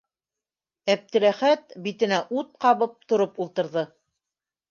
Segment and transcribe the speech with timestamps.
[0.93, 3.87] -Әптеләхәт, битенә ут ҡабып, тороп ултырҙы.